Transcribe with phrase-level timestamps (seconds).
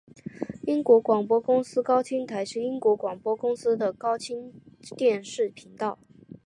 [0.65, 4.51] 英国广播公司高清台是英国广播公司的高清
[4.97, 5.99] 电视频道。